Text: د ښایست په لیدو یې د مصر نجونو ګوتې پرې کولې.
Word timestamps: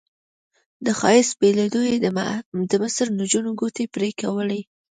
د 0.85 0.87
ښایست 0.99 1.33
په 1.39 1.47
لیدو 1.57 1.81
یې 1.89 1.97
د 2.71 2.73
مصر 2.83 3.05
نجونو 3.19 3.51
ګوتې 3.59 3.85
پرې 3.93 4.09
کولې. 4.21 4.61